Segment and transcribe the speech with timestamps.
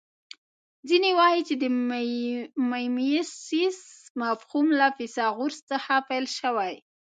[0.89, 1.63] ځینې وايي چې د
[2.71, 3.79] میمیسیس
[4.21, 6.73] مفهوم له فیثاغورث څخه پیل شوی